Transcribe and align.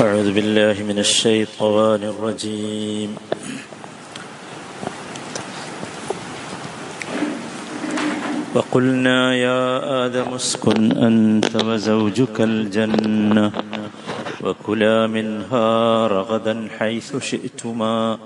أعوذ 0.00 0.32
بالله 0.32 0.76
من 0.80 0.98
الشيطان 0.98 2.00
الرجيم. 2.12 3.10
وقلنا 8.54 9.20
يا 9.34 9.64
آدم 10.06 10.28
اسكن 10.40 10.80
أنت 10.96 11.52
وزوجك 11.52 12.36
الجنة 12.40 13.52
وكلا 14.40 15.06
منها 15.06 15.68
رغدا 16.06 16.68
حيث 16.78 17.16
شئتما 17.20 18.18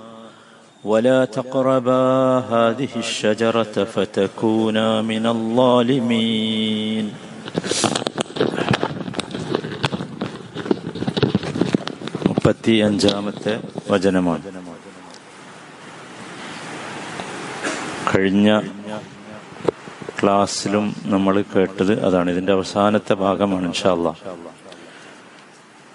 ولا 0.83 1.25
تقربا 1.25 2.03
هذه 2.39 2.93
الشجرة 2.95 3.75
فتكونا 3.83 5.01
من 5.01 5.23
الظالمين. 5.27 7.05
മുപ്പത്തി 12.45 12.71
അഞ്ചാമത്തെ 12.71 13.63
വചനമാണ്. 13.91 14.43
കഴിഞ്ഞ 18.15 18.59
ക്ലാസ്സിലും 20.21 20.95
നമ്മൾ 21.05 21.41
കേട്ടത് 21.41 22.05
അതാണ്. 22.05 22.31
ഇതിന്റെ 22.31 22.53
അവസാനത്തെ 22.53 23.13
ഭാഗമാണ് 23.13 23.65
ഇൻഷാല്ല 23.65 24.17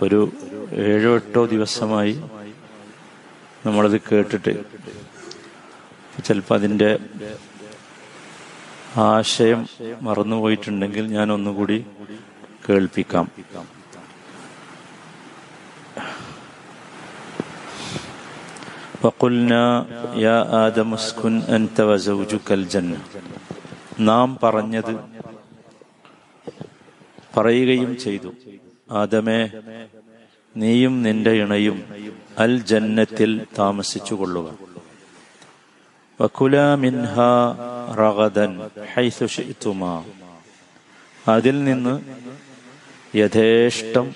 ഒരു 0.02 0.32
ഏഴോ 0.72 1.14
എട്ടോ 1.14 1.46
ദിവസമായി 1.46 2.22
നമ്മളത് 3.66 4.00
കേട്ടിട്ട്. 4.00 4.54
ചിലപ്പോൾ 6.24 6.54
അതിന്റെ 6.54 6.98
ആശയം 8.96 9.68
മറന്നുപോയിട്ടുണ്ടെങ്കിൽ 10.02 11.06
ഞാൻ 11.06 11.32
ഒന്നുകൂടി 11.32 11.86
കേൾപ്പിക്കാം. 12.68 13.28
വക്കുൽന 19.04 19.52
യാ 20.22 20.36
ആദമുസ്കുൻ 20.62 21.34
അൻത 21.48 21.78
ജന്ന 22.68 22.94
നാം 24.00 24.28
പറഞ്ഞത് 24.42 24.92
പറയുകയും 27.36 27.90
ചെയ്തു. 27.98 28.30
ആദമേ 28.90 29.40
നീയും 30.56 30.94
നിന്റെ 31.02 31.30
ഇണയും 31.30 31.78
അൽ 32.38 32.52
ജന്നത്തിൽ 32.62 33.30
താമസിച്ചു 33.58 34.14
കൊള്ളുക 34.14 34.46
വക്കുല 36.20 36.56
മിൻഹ 36.76 37.14
റഗദൻ 38.00 38.52
ഹൈസുഷിത്തുമാ 38.94 39.94
അതിൽ 41.28 41.64
നിന്ന് 41.64 41.94
യഥേഷ്ടം 43.18 44.06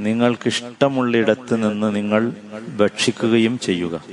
നിങ്ങൾക്കിഷ്ടമുള്ളിടത്ത് 0.00 1.70
നിന്ന് 1.70 1.96
നിങ്ങൾ 1.96 2.32
ഭക്ഷിക്കുകയും 2.76 3.58
ചെയ്യുക. 3.58 4.04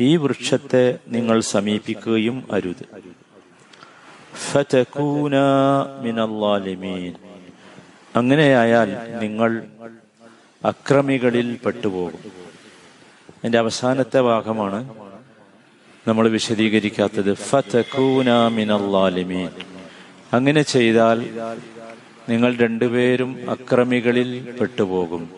ഈ 0.00 0.16
വൃക്ഷത്തെ 0.16 0.98
നിങ്ങൾ 1.08 1.40
സമീപിക്കുകയും 1.40 2.48
അരുത്. 2.52 2.84
അങ്ങനെയായാൽ 8.16 9.18
നിങ്ങൾ 9.20 9.66
അക്രമികളിൽ 10.64 11.58
പെട്ടുപോകും. 11.66 12.32
എന്റെ 13.44 13.58
അവസാനത്തെ 13.58 14.20
ഭാഗമാണ് 14.20 14.94
നമ്മൾ 16.08 16.28
വിശദീകരിക്കാത്തത്. 16.28 17.34
ഫതകൂന 17.34 18.48
മിനല്ലാലിമീൻ. 18.48 19.48
അങ്ങനെ 20.32 20.62
ചെയ്താൽ 20.62 21.18
നിങ്ങൾ 22.28 22.56
രണ്ടുപേരും 22.56 23.50
അക്രമികളിൽ 23.50 24.56
പെട്ടുപോകും. 24.60 25.30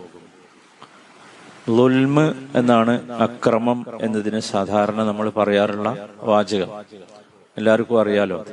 ലുൽമ് 1.68 2.34
എന്നാണ് 2.54 3.12
അക്രമം 3.12 3.86
എന്നതിന് 4.02 4.40
സാധാരണ 4.40 5.02
നമ്മൾ 5.02 5.30
പറയാറുള്ള 5.30 6.08
വാചകം. 6.22 6.70
എല്ലാവർക്കും 7.56 8.00
അറിയാലോ? 8.00 8.46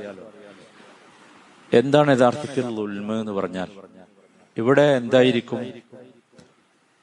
എന്താണ് 1.73 2.17
യഥാർത്ഥത്തിൽ 2.17 2.65
ലുൽമ് 2.75 3.19
എന്ന് 3.19 3.31
പറഞ്ഞാൽ? 3.31 3.69
ഇവിടെ 4.57 4.81
എന്തായിരിക്കും? 4.81 5.59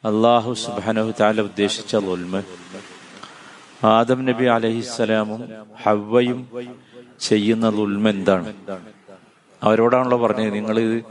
അള്ളാഹു 0.05 0.53
സുബാനഹു 0.53 1.13
താല 1.21 1.41
ഉദ്ദേശിച്ച 1.41 1.97
ലുൽമ് 1.97 2.43
ആദം 3.85 4.25
നബി 4.25 4.45
അലഹിസ്സലാമും 4.45 5.41
ഹവ്വയും 5.83 6.49
ചെയ്യുന്ന 7.21 7.71
ലുൽമ 7.71 8.09
എന്താണ്? 8.09 8.55
അവരോടാണല്ലോ 9.63 10.27
പറഞ്ഞത് 10.27 10.55
നിങ്ങൾ 10.55 11.03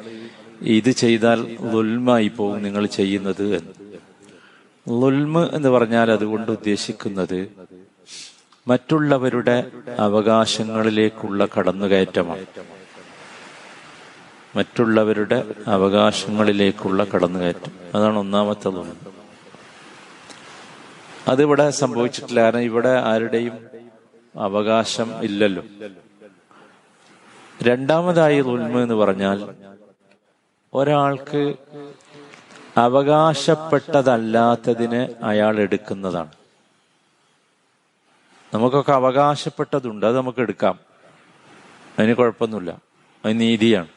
ഇത് 0.62 0.90
ചെയ്താൽ 0.90 1.58
ലുൽമായി 1.74 2.28
പോകും 2.28 2.64
നിങ്ങൾ 2.64 2.86
ചെയ്യുന്നത് 2.86 3.56
എന്ന്. 3.56 3.72
ലുൽമ് 4.90 5.50
എന്ന് 5.50 5.70
പറഞ്ഞാൽ 5.70 6.12
അതുകൊണ്ട് 6.12 6.52
ഉദ്ദേശിക്കുന്നത് 6.52 7.52
മറ്റുള്ളവരുടെ 8.68 9.72
അവകാശങ്ങളിലേക്കുള്ള 10.00 11.48
കടന്നുകയറ്റമാണ്. 11.60 12.46
മറ്റുള്ളവരുടെ 14.56 15.44
അവകാശങ്ങളിലേക്കുള്ള 15.68 17.04
കടന്നുകയറ്റം. 17.04 17.72
അതാണ് 17.96 18.18
ഒന്നാമത്തെ 18.18 18.70
ലുൽമ് 18.70 19.16
അതിവിടെ 21.28 21.70
സംഭവിച്ചിട്ടില്ല. 21.70 22.42
കാരണം 22.42 22.62
ഇവിടെ 22.62 22.90
ആരുടെയും 22.90 23.54
അവകാശം 24.36 25.24
ഇല്ലല്ലോ. 25.24 25.64
രണ്ടാമതായി 27.66 28.40
ഉൽമ 28.40 28.80
എന്ന് 28.80 28.96
പറഞ്ഞാൽ 28.96 29.56
ഒരാൾക്ക് 30.74 31.56
അവകാശപ്പെട്ടതല്ലാത്തതിന് 32.78 35.24
അയാൾ 35.24 35.60
എടുക്കുന്നതാണ്. 35.60 36.32
നമുക്കൊക്കെ 38.54 38.92
അവകാശപ്പെട്ടതുണ്ട് 38.92 40.06
അത് 40.06 40.18
നമുക്ക് 40.18 40.40
എടുക്കാം. 40.40 40.80
അതിന് 42.00 42.14
കുഴപ്പമൊന്നുമില്ല. 42.14 42.82
അത് 43.26 43.40
നീതിയാണ്. 43.40 43.88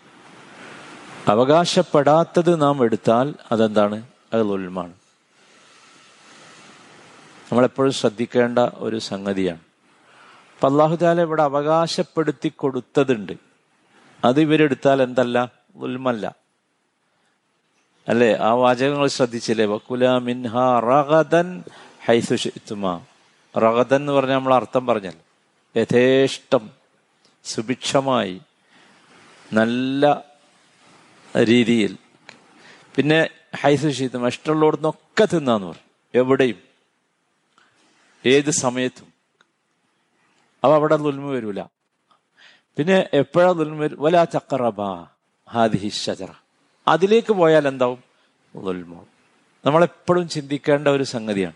അവകാശപ്പെടാത്തത് 1.29 2.63
നാം 2.63 2.85
എടുത്താൽ 2.85 3.35
അതെന്താണ്? 3.53 4.07
അത് 4.33 4.43
ഉൽമാണ് 4.43 4.93
നമ്മളെപ്പോഴും 7.53 7.93
ശ്രദ്ധിക്കേണ്ട 7.93 8.59
ഒരു 8.59 8.99
സംഗതിയാണ്. 8.99 9.61
അപ്പൊ 10.55 10.69
അള്ളാഹുദാല 10.69 11.21
ഇവിടെ 11.21 11.43
അവകാശപ്പെടുത്തി 11.43 12.49
കൊടുത്തതുണ്ട്. 12.49 13.48
അത് 14.25 14.41
ഇവരെടുത്താൽ 14.41 15.03
എന്തല്ല? 15.03 15.53
ഉൽമല്ല 15.77 16.37
അല്ലേ? 18.09 18.35
ആ 18.35 18.53
വാചകങ്ങൾ 18.53 19.07
ശ്രദ്ധിച്ചില്ലേ? 19.07 19.65
വക്കുല 19.65 20.19
മിൻഹ 20.19 20.57
റഗദൻ 20.81 21.65
ഹൈസുഷിത്തുമ 22.05 23.05
റഗദൻ 23.59 23.97
എന്ന് 23.97 24.13
പറഞ്ഞാൽ 24.13 24.37
നമ്മൾ 24.37 24.55
അർത്ഥം 24.55 24.87
പറഞ്ഞല്ലോ. 24.87 25.23
യഥേഷ്ടം 25.81 26.71
സുഭിക്ഷമായി 27.45 28.41
നല്ല 29.53 30.25
രീതിയിൽ. 31.45 31.97
പിന്നെ 32.97 33.31
ഹൈസുഷിത്തുമ 33.57 34.27
ഇഷ്ടമുള്ളവിടുന്നൊക്കെ 34.27 35.25
തിന്നാന്ന് 35.25 35.67
പറയും. 35.67 35.91
എവിടെയും. 36.15 36.63
ഏത് 38.27 38.51
സമയത്തും. 38.51 39.07
അപ്പൊ 40.65 40.75
അവിടെ 40.75 40.97
നുൽമ 40.97 41.31
വരൂല. 41.31 41.63
പിന്നെ 42.79 43.09
എപ്പോഴാ 43.15 43.53
ദുൽമ 43.53 43.89
വലാ 43.99 44.25
ചക്കറബ 44.25 44.83
അതിലേക്ക് 46.89 47.33
പോയാൽ 47.33 47.69
എന്താവും? 47.69 48.05
നമ്മൾ 48.57 49.07
നമ്മളെപ്പോഴും 49.67 50.29
ചിന്തിക്കേണ്ട 50.29 50.89
ഒരു 50.89 51.03
സംഗതിയാണ്. 51.03 51.55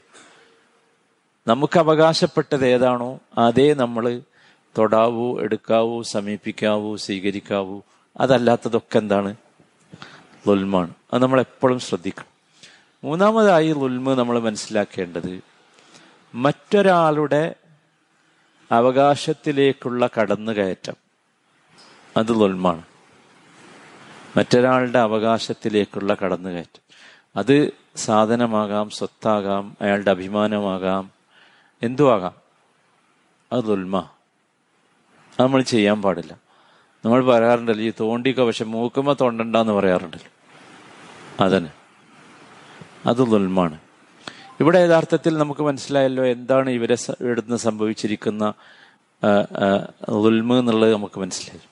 നമുക്ക് 1.46 1.78
അവകാശപ്പെട്ടത് 1.78 2.66
ഏതാണോ 2.66 3.20
അതേ 3.38 3.74
നമ്മൾ 3.74 4.20
തൊടാവൂ 4.78 5.40
എടുക്കാവൂ 5.40 6.02
സമീപിക്കാവൂ 6.02 6.96
സ്വീകരിക്കാവൂ 6.96 7.80
അതല്ലാത്തതൊക്കെ 8.20 8.98
എന്താണ്? 8.98 9.36
ലുൽമാണ് 10.48 10.94
അത് 11.14 11.22
നമ്മൾ 11.22 11.40
എപ്പോഴും 11.40 11.78
ശ്രദ്ധിക്കണം. 11.78 12.26
മൂന്നാമതായി 13.04 13.72
ലുൽമ് 13.72 14.18
നമ്മൾ 14.18 14.38
മനസ്സിലാക്കേണ്ടത് 14.38 15.42
മറ്റൊരാളുടെ 16.34 17.54
അവകാശത്തിലേക്കുള്ള 18.72 20.08
കടന്നുകയറ്റം. 20.20 21.01
അത് 22.16 22.26
തൊൽമാണ് 22.28 22.82
മറ്റൊരാളുടെ 24.36 24.98
അവകാശത്തിലേക്കുള്ള 24.98 26.14
കടന്നുകയറ്റം. 26.14 26.82
അത് 27.36 27.72
സാധനമാകാം 27.96 28.90
സ്വത്താകാം 28.90 29.76
അയാളുടെ 29.80 30.10
അഭിമാനമാകാം 30.10 31.10
എന്തുവാകാം? 31.82 32.34
അത് 33.52 33.64
ദുൽമ 33.64 33.98
അത് 33.98 35.42
നമ്മൾ 35.42 35.62
ചെയ്യാൻ 35.62 36.02
പാടില്ല. 36.02 36.36
നമ്മൾ 37.04 37.24
പറയാറുണ്ടല്ലോ 37.24 37.84
ഈ 37.84 37.92
തോണ്ടി 38.00 38.32
കവശം 38.32 38.70
മൂക്കുമ 38.70 39.12
തോണ്ടണ്ടെന്ന് 39.12 39.72
പറയാറുണ്ടല്ലോ. 39.72 40.30
അതന്നെ. 41.44 41.72
അത് 43.06 43.16
ദുൽമാണ് 43.16 43.78
ഇവിടെ 44.60 44.78
യഥാർത്ഥത്തിൽ 44.78 45.38
നമുക്ക് 45.38 45.60
മനസ്സിലായല്ലോ 45.60 46.26
എന്താണ് 46.26 46.70
ഇവരെ 46.70 46.96
ഇവിടുന്ന് 47.20 47.56
സംഭവിച്ചിരിക്കുന്ന 47.56 48.54
ഉൽമ 50.08 50.58
എന്നുള്ളത് 50.58 50.92
നമുക്ക് 50.92 51.20
മനസ്സിലായി. 51.20 51.71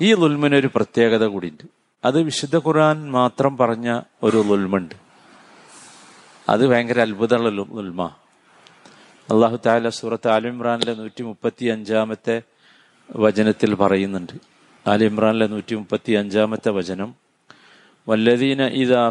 ഈ 0.00 0.14
ലുൽമിനൊരു 0.14 0.70
പ്രത്യേകത 0.74 1.24
കൂടിയുണ്ട്. 1.24 1.62
അത് 2.04 2.22
വിശുദ്ധ 2.22 2.56
ഖുർആൻ 2.56 3.10
മാത്രം 3.10 3.56
പറഞ്ഞ 3.56 4.00
ഒരു 4.22 4.36
ലുൽമുണ്ട്. 4.36 4.94
അത് 6.48 6.66
ഭയങ്കര 6.66 7.00
അത്ഭുതമുള്ള 7.00 7.48
ലുൽമ. 7.48 8.10
അള്ളാഹു 9.32 9.58
താല 9.66 9.88
സൂറത്ത് 9.88 10.28
ആലിമ്രാനിലെ 10.28 10.94
നൂറ്റി 10.94 11.22
മുപ്പത്തി 11.22 11.66
അഞ്ചാമത്തെ 11.66 12.42
വചനത്തിൽ 13.16 13.74
പറയുന്നുണ്ട്. 13.74 14.32
ആലിമ്രാനിലെ 14.86 15.46
നൂറ്റി 15.46 15.74
മുപ്പത്തി 15.74 16.12
അഞ്ചാമത്തെ 16.12 16.70
വചനം 16.70 17.14
വല്ലദീന 18.08 18.66
ഇദാ 18.66 19.10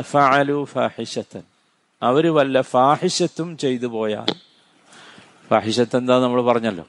ഫഅലു 0.00 0.66
ഫാഹിഷതൻ 0.70 1.53
അവർ 2.04 2.34
വല്ല 2.34 2.60
ഫാഹിഷത്തും 2.60 3.58
ചെയ്തു 3.58 3.86
പോയാൽ. 3.86 4.34
ഫാഹിഷത്ത് 5.50 5.96
എന്താ 5.96 6.18
നമ്മൾ 6.18 6.42
പറഞ്ഞല്ലോ? 6.42 6.84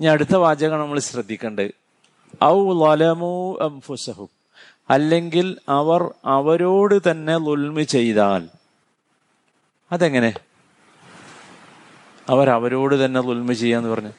ഇനി 0.00 0.06
അടുത്ത 0.06 0.34
വാചകം 0.34 0.78
നമ്മൾ 0.78 0.98
ശ്രദ്ധിക്കേണ്ടത് 0.98 1.70
ഔ 2.44 2.84
അല്ലെങ്കിൽ 4.90 5.58
അവർ 5.68 6.14
അവരോട് 6.24 7.10
തന്നെ 7.10 7.38
ലുൽമി 7.38 7.82
ചെയ്താൽ. 7.82 8.48
അതെങ്ങനെ? 9.92 10.34
അവർ 12.28 12.50
അവരോട് 12.50 13.04
തന്നെ 13.04 13.20
ലുൽമ 13.20 13.52
ചെയ്യാന്ന് 13.52 13.88
പറഞ്ഞു. 13.88 14.12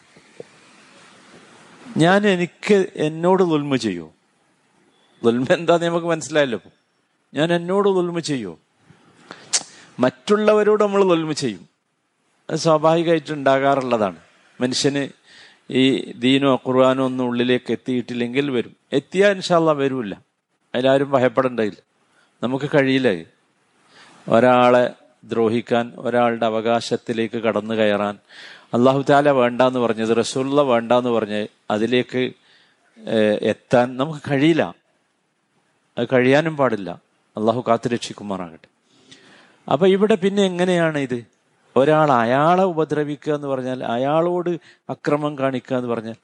ഞാൻ 1.97 2.27
എനിക്ക് 2.27 2.91
എന്നോട് 2.95 3.43
ലുൽമ 3.43 3.75
ചെയ്യൂ. 3.75 4.11
ലുൽമ 5.25 5.45
എന്താന്ന് 5.53 5.85
നമുക്ക് 5.85 6.07
മനസ്സിലായല്ലോ. 6.07 6.59
ഞാൻ 7.33 7.53
എന്നോട് 7.53 7.89
ലുൽമ 7.89 8.19
ചെയ്യൂ. 8.19 8.59
മറ്റുള്ളവരോട് 9.99 10.83
നമ്മൾ 10.83 11.03
തൊൽമ 11.09 11.31
ചെയ്യും. 11.31 11.69
അത് 12.49 12.55
സ്വാഭാവികമായിട്ട് 12.55 13.33
ഉണ്ടാകാറുള്ളതാണ്. 13.33 14.15
മനുഷ്യന് 14.61 15.07
ഈ 15.71 16.11
ദീനോ 16.11 16.61
ഖുർആാനോ 16.67 17.05
ഒന്നും 17.05 17.25
ഉള്ളിലേക്ക് 17.25 17.71
എത്തിയിട്ടില്ലെങ്കിൽ 17.71 18.51
വരും. 18.51 18.75
എത്തിയാൽ 18.93 19.31
ഇൻഷാല്ല 19.31 19.71
വരൂല്ല. 19.71 20.21
അതിലാരും 20.75 21.11
ഭയപ്പെടേണ്ടതില്ല. 21.11 21.81
നമുക്ക് 22.43 22.69
കഴിയില്ല 22.75 23.07
ഒരാളെ 24.29 24.93
ദ്രോഹിക്കാൻ 25.23 25.93
ഒരാളുടെ 25.97 26.45
അവകാശത്തിലേക്ക് 26.45 27.37
കടന്നു 27.37 27.73
കയറാൻ 27.73 28.17
അള്ളാഹു 28.73 29.05
താല 29.09 29.29
വേണ്ടാന്ന് 29.29 29.79
പറഞ്ഞത് 29.79 30.17
റസൂള്ള 30.17 30.61
വേണ്ടാന്ന് 30.61 31.09
പറഞ്ഞ് 31.09 31.47
അതിലേക്ക് 31.71 32.33
എത്താൻ 33.41 33.97
നമുക്ക് 33.97 34.31
കഴിയില്ല. 34.31 34.75
അത് 35.97 36.07
കഴിയാനും 36.13 36.57
പാടില്ല. 36.57 37.01
അള്ളാഹു 37.37 37.63
കാത്തു 37.67 37.87
രക്ഷിക്കുമാറാകട്ടെ 37.89 38.72
അപ്പൊ 39.71 39.87
ഇവിടെ 39.87 40.15
പിന്നെ 40.15 40.43
എങ്ങനെയാണ് 40.43 40.97
ഇത്? 40.97 41.25
ഒരാൾ 41.75 42.11
അയാളെ 42.11 42.63
ഉപദ്രവിക്കുക 42.63 43.33
എന്ന് 43.33 43.47
പറഞ്ഞാൽ 43.47 43.83
അയാളോട് 43.83 44.49
അക്രമം 44.89 45.37
കാണിക്കുക 45.37 45.77
എന്ന് 45.77 45.89
പറഞ്ഞാൽ 45.89 46.15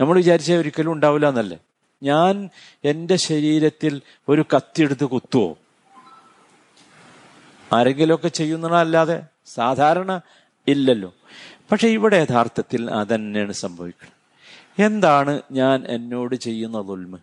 നമ്മൾ 0.00 0.16
വിചാരിച്ച 0.16 0.52
ഒരിക്കലും 0.52 0.92
ഉണ്ടാവില്ല 0.92 1.28
എന്നല്ലേ? 1.28 1.58
ഞാൻ 2.02 2.50
എന്റെ 2.84 3.16
ശരീരത്തിൽ 3.16 4.02
ഒരു 4.28 4.44
കത്തിയെടുത്ത് 4.56 5.04
കുത്തുവോ? 5.04 5.58
ആരെങ്കിലുമൊക്കെ 7.72 8.28
ചെയ്യുന്നതല്ലാതെ 8.28 9.22
സാധാരണ 9.46 10.20
ഇല്ലല്ലോ. 10.68 11.14
പക്ഷെ 11.70 11.88
ഇവിടെ 11.88 12.16
യഥാർത്ഥത്തിൽ 12.16 12.90
അതന്നെയാണ് 12.90 13.52
സംഭവിക്കുന്നത്. 13.52 14.18
എന്താണ് 14.82 15.42
ഞാൻ 15.52 15.84
എന്നോട് 15.88 16.34
ചെയ്യുന്ന 16.34 16.80
ദുൽമ? 16.80 17.18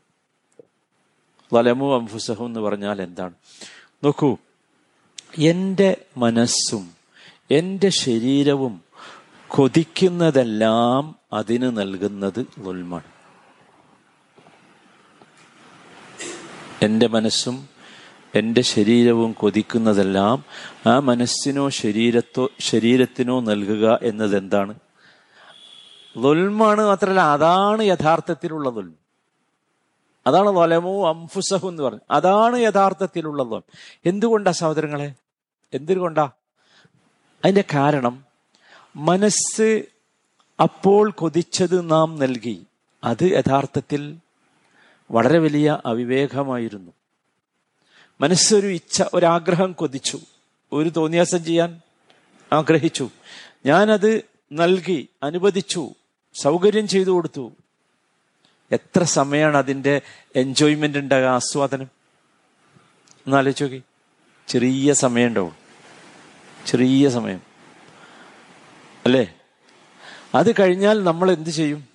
വലമു 1.53 1.95
അംഫുസഹു 1.95 2.45
എന്ന് 2.45 2.59
പറഞ്ഞാൽ 2.59 3.01
എന്താണ്? 3.01 3.33
നോക്കൂ 4.03 4.37
എന്റെ 5.39 5.97
മനസ്സും 6.17 6.91
എന്റെ 7.51 7.89
ശരീരവും 7.89 8.81
കൊതിക്കുന്നതെല്ലാം 9.47 11.15
അതിന് 11.33 11.77
നൽകുന്നത് 11.77 12.45
ദുൽമാണ് 12.57 13.03
എന്റെ 16.81 17.07
മനസ്സും 17.07 17.69
എന്റെ 18.35 18.61
ശരീരവും 18.61 19.31
കൊതിക്കുന്നതെല്ലാം 19.31 20.43
ആ 20.85 20.99
മനസ്സിനോ 20.99 21.69
ശരീരത്തോ 21.69 22.49
ശരീരത്തിനോ 22.59 23.39
നൽകുക 23.39 23.99
എന്നത് 24.01 24.37
എന്താണ് 24.37 24.75
ദുൽമാണ് 26.17 26.81
മാത്രമല്ല 26.81 27.19
അതാണ് 27.19 27.83
യഥാർത്ഥത്തിലുള്ള 27.83 28.69
ദുൽമ 28.69 28.93
അതാണ് 30.27 30.49
വലമോ 30.49 31.09
അംഫുസഹു 31.09 31.69
എന്ന് 31.69 31.83
പറഞ്ഞു. 31.83 31.99
അതാണ് 32.11 32.59
യഥാർത്ഥത്തിലുള്ള 32.59 33.43
ദുൽ 33.43 33.61
എന്തുകൊണ്ടാ 34.05 34.51
സഹോദരങ്ങളെ? 34.51 35.13
എന്തുകൊണ്ടാ 35.73 36.23
അതിന്റെ 37.45 37.63
കാരണം 37.73 38.25
മനസ്സ് 38.95 39.83
അപ്പോൾ 40.61 41.11
കൊതിച്ചത് 41.11 41.91
നാം 41.91 42.19
നൽകി. 42.19 42.65
അത് 43.03 43.23
യഥാർത്ഥത്തിൽ 43.23 44.17
വളരെ 45.11 45.39
വലിയ 45.39 45.77
അവിവേകമായിരുന്നു. 45.85 46.91
മനസ്സൊരു 48.21 48.67
ഇച്ഛ 48.67 49.03
ഒരാഗ്രഹം 49.13 49.71
കൊതിച്ചു. 49.71 50.19
ഒരു 50.73 50.89
തോന്നിയാസം 50.89 51.43
ചെയ്യാൻ 51.43 51.81
ആഗ്രഹിച്ചു. 52.53 53.09
ഞാനത് 53.65 54.21
നൽകി 54.53 55.09
അനുവദിച്ചു 55.23 55.89
സൗകര്യം 56.33 56.87
ചെയ്തു 56.87 57.09
കൊടുത്തു. 57.09 57.51
എത്ര 58.71 59.03
സമയമാണ് 59.03 59.57
അതിന്റെ 59.57 60.01
എൻജോയ്മെന്റ് 60.35 60.97
ഉണ്ടാകുക 60.97 61.25
ആസ്വാദനം? 61.25 61.89
ഒന്നാലോചിച്ച് 63.27 63.63
നോക്കി. 63.63 63.83
ചെറിയ 64.47 64.93
സമയം 64.93 65.27
ഉണ്ടാവും 65.27 65.55
ചെറിയ 66.65 67.09
സമയം. 67.09 67.41
അല്ലേ? 69.05 69.33
അത് 70.35 70.51
കഴിഞ്ഞാൽ 70.59 71.03
നമ്മൾ 71.03 71.31
എന്ത് 71.31 71.49
ചെയ്യും? 71.49 71.87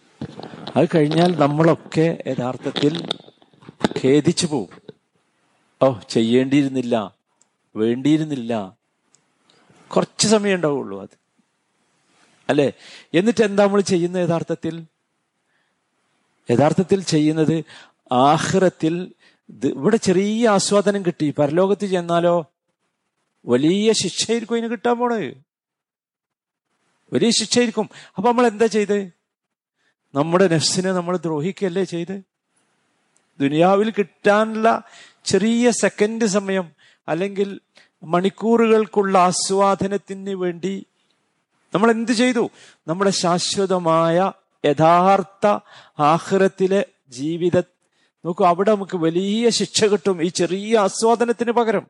അത് 0.76 0.88
കഴിഞ്ഞാൽ 0.94 1.38
നമ്മളൊക്കെ 1.38 2.19
യഥാർത്ഥത്തിൽ 2.26 3.08
ഖേദിച്ചു 4.05 4.47
പോവും. 4.47 4.69
ഓ 5.82 5.99
ചെയ്യേണ്ടിയിരുന്നില്ല 6.08 7.14
വേണ്ടിയിരുന്നില്ല. 7.76 8.73
കുറച്ച് 9.97 10.29
സമയം 10.29 10.55
ഉണ്ടാവുള്ളൂ 10.55 11.02
അത്. 11.02 11.19
അല്ലേ? 12.49 12.73
എന്നിട്ട് 13.14 13.44
എന്താ 13.44 13.64
നമ്മൾ 13.64 13.81
ചെയ്യുന്നത് 13.81 14.29
യഥാർത്ഥത്തിൽ? 14.29 14.85
യഥാർത്ഥത്തിൽ 16.50 17.02
ചെയ്യുന്നത് 17.02 17.64
ആഹ്റത്തിൽ 18.12 19.12
ഇവിടെ 19.64 19.97
ചെറിയ 19.97 20.49
ആസ്വാദനം 20.49 21.06
കിട്ടി. 21.06 21.31
പരലോകത്ത് 21.31 21.87
ചെന്നാലോ 21.87 22.52
വലിയ 23.47 23.93
ശിക്ഷയായിരിക്കും 23.93 24.55
അതിന് 24.55 24.70
കിട്ടാൻ 24.70 24.99
പോണത്. 24.99 25.37
വലിയ 27.12 27.30
ശിക്ഷയായിരിക്കും. 27.30 27.90
അപ്പൊ 28.16 28.30
നമ്മൾ 28.30 28.47
എന്താ 28.47 28.66
ചെയ്ത്? 28.66 29.11
നമ്മുടെ 30.14 30.49
നെഫ്സിനെ 30.49 30.92
നമ്മൾ 30.92 31.16
ദ്രോഹിക്കല്ലേ 31.16 31.85
ചെയ്ത്? 31.85 32.23
ദുനിയാവിൽ 33.40 33.90
കിട്ടാനുള്ള 33.90 34.83
ചെറിയ 35.25 35.71
സെക്കൻഡ് 35.71 36.25
സമയം 36.25 36.71
അല്ലെങ്കിൽ 37.09 37.61
മണിക്കൂറുകൾക്കുള്ള 38.02 39.19
ആസ്വാദനത്തിന് 39.19 40.30
വേണ്ടി 40.30 40.87
നമ്മൾ 41.75 41.90
എന്ത് 41.90 42.12
ചെയ്തു? 42.12 42.50
നമ്മുടെ 42.88 43.11
ശാശ്വതമായ 43.11 44.33
യഥാർത്ഥ 44.64 45.59
ആഹ്റത്തിലെ 45.99 46.85
ജീവിത 47.09 47.61
നോക്കൂ 48.25 48.47
അവിടെ 48.47 48.71
നമുക്ക് 48.75 48.97
വലിയ 48.97 49.49
ശിക്ഷ 49.49 49.85
കിട്ടും 49.85 50.23
ഈ 50.23 50.29
ചെറിയ 50.29 50.79
ആസ്വാദനത്തിന് 50.79 51.53
പകരം. 51.53 51.87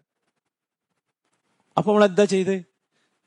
അപ്പൊ 1.78 1.92
നമ്മൾ 1.92 2.04
എന്താ 2.04 2.24
ചെയ്ത്? 2.24 2.64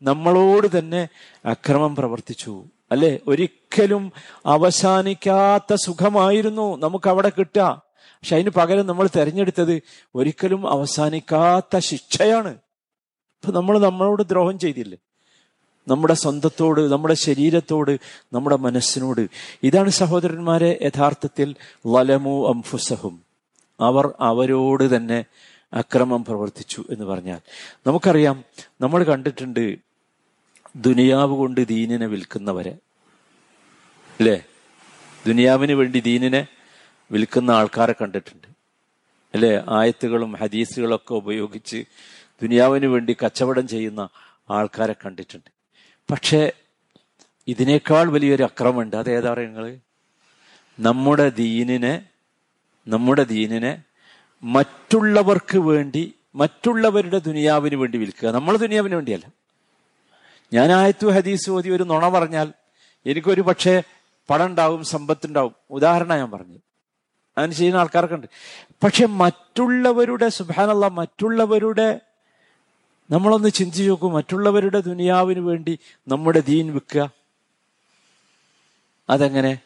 നമ്മളോട് 0.02 0.80
തന്നെ 0.80 1.08
അക്രമം 1.46 1.96
പ്രവർത്തിച്ചു. 1.96 2.64
അല്ലെ? 2.92 3.20
ഒരിക്കലും 3.28 4.12
അവസാനിക്കാത്ത 4.46 5.74
സുഖമായിരുന്നു 5.74 6.78
നമുക്ക് 6.78 7.10
അവിടെ 7.10 7.32
കിട്ടുക. 7.38 7.82
പക്ഷെ 7.98 8.36
അതിന് 8.36 8.50
പകരം 8.50 8.88
നമ്മൾ 8.88 9.10
തെരഞ്ഞെടുത്തത് 9.16 9.82
ഒരിക്കലും 10.16 10.70
അവസാനിക്കാത്ത 10.70 11.78
ശിക്ഷയാണ്. 11.78 12.50
ഇപ്പൊ 12.50 13.52
നമ്മൾ 13.52 13.80
നമ്മളോട് 13.80 14.24
ദ്രോഹം 14.24 14.60
ചെയ്തില്ലേ? 14.60 14.98
നമ്മുടെ 15.88 16.14
സ്വന്തത്തോട് 16.14 16.82
നമ്മുടെ 16.82 17.14
ശരീരത്തോട് 17.14 18.00
നമ്മുടെ 18.34 18.56
മനസ്സിനോട്. 18.56 19.28
ഇതാണ് 19.64 19.90
സഹോദരന്മാരെ 19.90 20.80
യഥാർത്ഥത്തിൽ 20.82 21.56
വലമു 21.86 22.48
അംഫുസഹും. 22.48 23.24
അവർ 23.80 24.14
അവരോട് 24.20 24.96
തന്നെ 24.96 25.26
അക്രമം 25.74 26.26
പ്രവർത്തിച്ചു 26.26 26.86
എന്ന് 26.90 27.06
പറഞ്ഞാൽ. 27.06 27.40
നമുക്കറിയാം 27.88 28.44
നമ്മൾ 28.82 29.04
കണ്ടിട്ടുണ്ട് 29.04 29.78
ദുനിയാവ് 30.76 31.36
കൊണ്ട് 31.36 31.68
ദീനിനെ 31.68 32.06
വിൽക്കുന്നവരെ. 32.06 32.72
അല്ലേ? 34.20 34.44
ദുനിയാവിന് 35.28 35.72
വേണ്ടി 35.72 36.00
ദീനിനെ 36.00 36.48
വിൽക്കുന്ന 37.12 37.52
ആൾക്കാരെ 37.52 37.96
കണ്ടിട്ടുണ്ട്. 38.02 38.48
അല്ലേ? 39.34 39.62
ആയത്തുകളും 39.70 40.32
ഹദീസുകളൊക്കെ 40.32 41.14
ഉപയോഗിച്ച് 41.14 41.86
ദുനിയാവിന് 42.42 42.86
വേണ്ടി 42.86 43.18
കച്ചവടം 43.26 43.68
ചെയ്യുന്ന 43.68 44.10
ആൾക്കാരെ 44.50 44.96
കണ്ടിട്ടുണ്ട്. 45.06 45.53
പക്ഷേ 46.12 46.52
ഇതിനേക്കാൾ 47.48 48.12
വലിയൊരു 48.12 48.44
അക്രമമുണ്ട്. 48.44 49.10
ഏതാ 49.10 49.36
നിങ്ങൾ 49.36 49.80
നമ്മുടെ 50.80 51.30
ദീനിനെ 51.30 52.06
നമ്മുടെ 52.88 53.24
ദീനിനെ 53.24 53.84
മറ്റുള്ളവർക്ക് 54.44 55.58
വേണ്ടി 55.58 56.14
മറ്റുള്ളവരുടെ 56.36 57.18
ദുനിയാവിന് 57.18 57.76
വേണ്ടി 57.76 57.98
വിൽക്കുക. 57.98 58.30
നമ്മൾ 58.30 58.58
ദുനിയാവിന് 58.58 58.96
വേണ്ടിയല്ല. 58.96 59.26
ഞാൻ 60.54 60.72
ആയത്തു 60.72 61.08
ഹദീസ് 61.08 61.50
ഓതി 61.50 61.70
ഒരു 61.70 61.84
നുണ 61.84 62.10
പറഞ്ഞാൽ 62.10 62.54
എനിക്കൊരു 63.06 63.42
പക്ഷേ 63.42 63.84
പണം 64.30 64.46
ഉണ്ടാവും 64.46 64.84
സമ്പത്തുണ്ടാവും 64.84 65.56
ഉദാഹരണം 65.70 66.18
ഞാൻ 66.18 66.32
പറഞ്ഞു 66.32 66.58
അങ്ങനെ 67.38 67.54
ചെയ്യുന്ന 67.54 67.80
ആൾക്കാർക്കുണ്ട് 67.80 68.28
പക്ഷെ 68.84 69.06
മറ്റുള്ളവരുടെ 69.06 70.30
സുബാനല്ല 70.30 70.88
മറ്റുള്ളവരുടെ 70.88 72.00
നമ്മളൊന്ന് 73.14 73.50
ചിന്തിച്ചു 73.50 73.84
നോക്കും 73.84 74.14
മറ്റുള്ളവരുടെ 74.14 74.80
ദുനിയാവിന് 74.80 75.40
വേണ്ടി 75.40 75.80
നമ്മുടെ 76.08 76.40
ദീൻ 76.40 76.74
വിൽക്കുക. 76.74 77.12
അതെങ്ങനെ? 79.10 79.60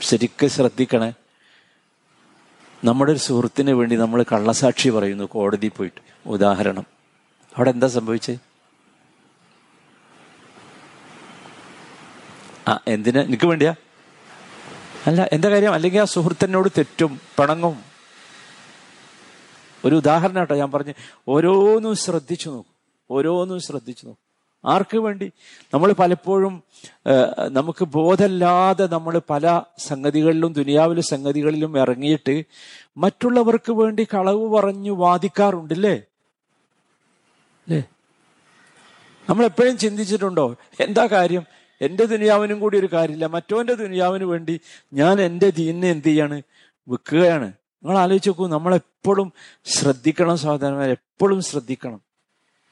ശരിക്ക് 0.00 0.46
ശ്രദ്ധിക്കണേ. 0.46 1.14
നമ്മുടെ 2.84 3.12
ഒരു 3.12 3.18
സുഹൃത്തിന് 3.18 3.70
വേണ്ടി 3.70 3.96
നമ്മൾ 3.96 4.24
കള്ളസാക്ഷി 4.32 4.88
പറയുന്നു 4.88 5.24
കോടതി 5.24 5.68
പോയിട്ട്. 5.68 6.28
ഉദാഹരണം. 6.28 6.86
അവിടെ 7.56 7.70
എന്താ 7.70 7.86
സംഭവിച്ചത് 7.86 8.38
ആ 12.68 12.80
എന്തിനാ? 12.88 13.20
എനിക്ക് 13.20 13.46
വേണ്ടിയാ? 13.46 13.74
അല്ല 15.06 15.28
എന്താ 15.32 15.50
കാര്യം? 15.50 15.72
അല്ലെങ്കിൽ 15.72 16.00
ആ 16.00 16.04
സുഹൃത്തിനോട് 16.04 16.68
തെറ്റും 16.78 17.20
പിണങ്ങും. 17.38 17.87
ഒരു 19.84 19.94
ഉദാഹരണം 19.94 20.40
കേട്ടോ 20.40 20.56
ഞാൻ 20.56 20.70
പറഞ്ഞു 20.72 20.94
ഓരോന്നും 21.28 21.94
ശ്രദ്ധിച്ചു 21.96 22.48
നോക്കും 22.50 22.74
ഓരോന്നും 23.10 23.60
ശ്രദ്ധിച്ചു 23.60 24.04
നോക്കും. 24.06 24.24
ആർക്ക് 24.64 24.98
വേണ്ടി? 24.98 25.26
നമ്മൾ 25.74 25.92
പലപ്പോഴും 25.92 26.54
നമുക്ക് 27.48 27.84
ബോധമില്ലാതെ 27.84 28.86
നമ്മൾ 28.86 29.20
പല 29.30 29.62
സംഗതികളിലും 29.78 30.52
ദുനിയാവിലെ 30.52 31.02
സംഗതികളിലും 31.02 31.78
ഇറങ്ങിയിട്ട് 31.80 32.34
മറ്റുള്ളവർക്ക് 32.96 33.72
വേണ്ടി 33.72 34.04
കളവ് 34.14 34.44
പറഞ്ഞു 34.54 34.90
വാദിക്കാറുണ്ടല്ലേ? 34.90 35.94
അല്ലേ 37.66 37.80
നമ്മൾ 39.30 39.44
എപ്പോഴും 39.44 39.78
ചിന്തിച്ചിട്ടുണ്ടോ 39.78 40.44
എന്താ 40.80 41.06
കാര്യം? 41.06 41.44
എന്റെ 41.80 42.04
ദുനിയാവിനും 42.04 42.58
കൂടി 42.60 42.76
ഒരു 42.78 42.88
കാര്യമില്ല. 42.92 43.26
മറ്റോന്റെ 43.26 43.74
ദുനിയാവിന് 43.74 44.24
വേണ്ടി 44.24 44.60
ഞാൻ 44.92 45.20
എന്റെ 45.20 45.48
ദീനിനെ 45.50 45.88
എന്ത് 45.90 46.08
ചെയ്യാണ്? 46.08 46.36
വിൽക്കുകയാണ്. 46.88 47.48
നിങ്ങൾ 47.84 47.98
ആലോചിച്ച് 47.98 48.28
നോക്കൂ 48.28 48.48
നമ്മളെപ്പോഴും 48.48 49.32
ശ്രദ്ധിക്കണം 49.64 50.36
സഹോദരന്മാർ 50.36 50.90
എപ്പോഴും 50.90 51.42
ശ്രദ്ധിക്കണം. 51.42 52.00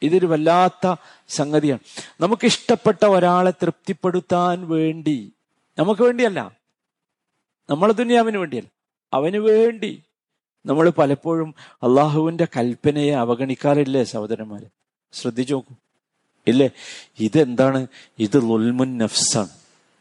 ഇതൊരു 0.03 0.27
വല്ലാത്ത 0.27 0.95
സംഗതിയാണ്. 1.29 1.81
നമുക്ക് 2.21 2.47
ഇഷ്ടപ്പെട്ട 2.47 3.05
ഒരാളെ 3.05 3.51
തൃപ്തിപ്പെടുത്താൻ 3.51 4.69
വേണ്ടി 4.69 5.33
നമുക്ക് 5.79 6.03
വേണ്ടിയല്ല. 6.03 6.57
നമ്മളെ 7.71 7.93
ദുനിയാവിന് 7.93 8.39
വേണ്ടിയല്ല. 8.39 8.69
അവന് 9.15 9.37
വേണ്ടി. 9.37 10.03
നമ്മൾ 10.67 10.91
പലപ്പോഴും 10.91 11.55
അള്ളാഹുവിന്റെ 11.83 12.45
കൽപ്പനയെ 12.57 13.13
അവഗണിക്കാറില്ലേ 13.13 14.05
സഹോദരന്മാരെ? 14.05 14.67
ശ്രദ്ധിച്ചു 15.13 15.55
നോക്കൂ. 15.55 15.75
ഇല്ലേ? 16.47 16.71
ഇതെന്താണ്? 17.21 17.87
ഇത് 18.19 18.37
ലുൽമുൻ 18.37 18.99
നഫ്സാണ്. 18.99 19.49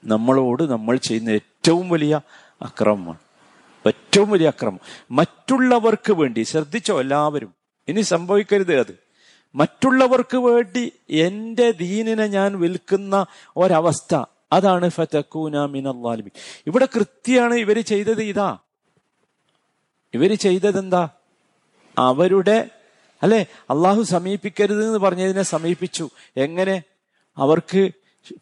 നമ്മളോട് 0.06 0.64
നമ്മൾ 0.64 0.98
ചെയ്യുന്ന 0.98 1.30
ഏറ്റവും 1.30 1.90
വലിയ 1.90 2.22
അക്രമമാണ്. 2.62 3.25
ഏറ്റവും 3.88 4.30
വലിയ 4.30 4.48
അക്രമം. 4.48 4.80
മറ്റുള്ളവർക്ക് 5.12 6.14
വേണ്ടി 6.14 6.44
ശ്രദ്ധിച്ചോ 6.44 7.00
എല്ലാവരും. 7.00 7.54
ഇനി 7.88 8.02
സംഭവിക്കരുത് 8.02 8.80
അത്. 8.80 9.00
മറ്റുള്ളവർക്ക് 9.56 10.38
വേണ്ടി 10.38 10.92
എന്റെ 11.10 11.72
ദീനിനെ 11.72 12.28
ഞാൻ 12.28 12.60
വിൽക്കുന്ന 12.60 13.26
ഒരവസ്ഥ 13.58 14.24
അതാണ് 14.54 14.90
ഫതക്കൂന 14.90 15.66
ഇവിടെ 16.68 16.88
കൃത്യമാണ് 16.96 17.54
ഇവർ 17.54 17.80
ചെയ്തത് 17.80 18.22
ഇതാ. 18.22 18.58
ഇവർ 20.14 20.34
ചെയ്തത് 20.34 20.80
എന്താ? 20.80 21.10
അവരുടെ 21.98 22.70
അല്ലെ? 23.24 23.46
അള്ളാഹു 23.70 24.02
സമീപിക്കരുത് 24.02 24.86
എന്ന് 24.86 25.00
പറഞ്ഞതിനെ 25.00 25.42
സമീപിച്ചു. 25.42 26.10
എങ്ങനെ? 26.38 26.84
അവർക്ക് 27.38 27.90